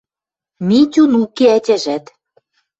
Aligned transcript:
МИТЮН 0.67 1.11
УКЕ 1.23 1.45
ӒТЯЖӒТ 1.57 2.05